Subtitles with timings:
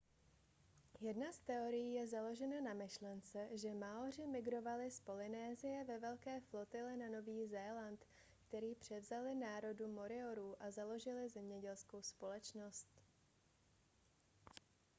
[1.01, 6.97] jedna z teorií je založena na myšlence že maoři migrovali z polynésie ve velké flotile
[6.97, 8.05] na nový zéland
[8.47, 12.87] který převzali národu moriorů a založili zemědělskou společnost